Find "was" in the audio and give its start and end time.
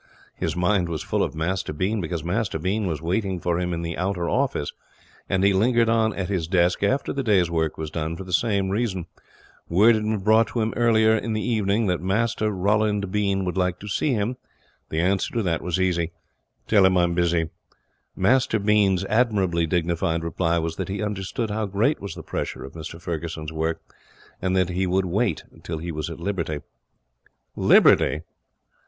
0.89-1.03, 2.87-3.03, 7.77-7.91, 15.61-15.79, 20.57-20.77, 22.01-22.15, 25.91-26.09